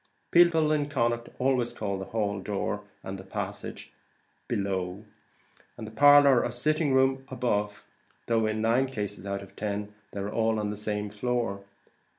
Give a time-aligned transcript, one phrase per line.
[0.31, 3.93] People in Connaught always call the hall, door, and passage
[4.47, 5.05] "below,"
[5.77, 7.85] the parlour, or sitting room, "above,"
[8.25, 11.63] though, in nine cases out of ten, they are on the same floor.